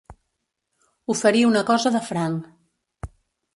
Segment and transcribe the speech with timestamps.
[1.15, 2.51] Oferir una cosa de franc.